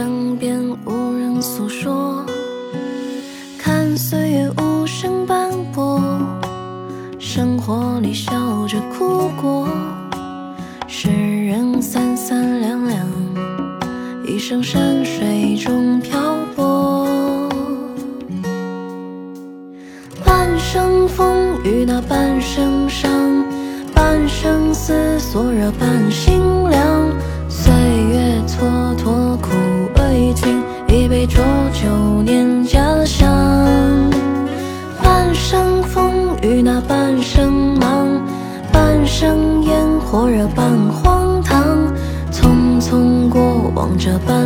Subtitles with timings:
[0.00, 2.24] 身边无人诉说，
[3.58, 6.00] 看岁月无声斑驳，
[7.18, 8.32] 生活里笑
[8.66, 9.68] 着哭过，
[10.86, 13.06] 世人三三两两，
[14.26, 16.18] 一生山水中漂
[16.56, 17.06] 泊，
[20.24, 23.44] 半生风雨那半生伤，
[23.94, 26.99] 半生思索惹半心凉。
[31.26, 34.10] 浊酒念家乡。
[35.02, 38.08] 半生风雨那半生忙，
[38.72, 41.92] 半生烟火惹半荒唐。
[42.32, 44.39] 匆匆过往这半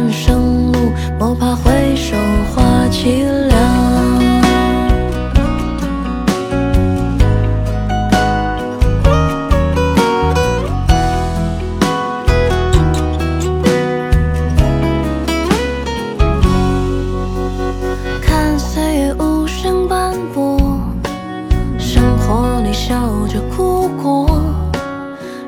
[23.34, 24.40] 着哭过，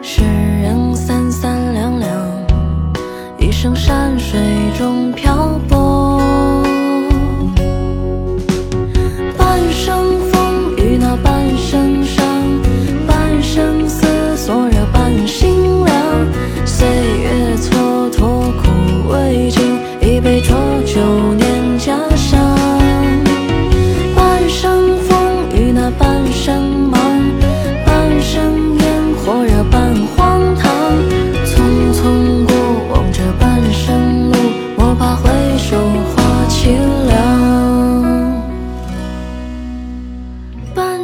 [0.03, 2.11] 世人三三两两，
[3.39, 4.41] 一生山水
[4.77, 5.56] 中飘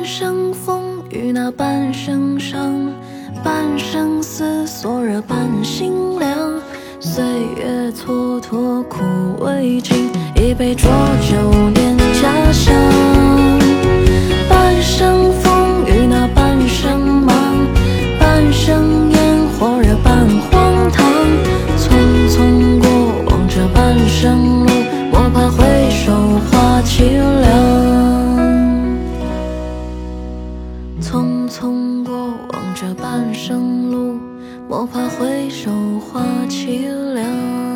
[0.02, 2.92] 半生风雨那半生伤，
[3.44, 6.60] 半生思索惹半心凉。
[6.98, 7.22] 岁
[7.56, 8.98] 月蹉跎苦
[9.38, 10.91] 未尽，一杯浊
[11.30, 13.11] 酒念家乡。
[33.22, 34.19] 人生路
[34.69, 37.72] 莫怕回首话凄凉。